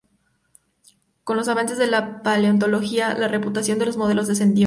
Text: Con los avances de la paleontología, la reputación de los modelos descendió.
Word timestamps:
Con 1.23 1.37
los 1.37 1.47
avances 1.47 1.77
de 1.77 1.85
la 1.85 2.23
paleontología, 2.23 3.13
la 3.13 3.27
reputación 3.27 3.77
de 3.77 3.85
los 3.85 3.97
modelos 3.97 4.27
descendió. 4.27 4.59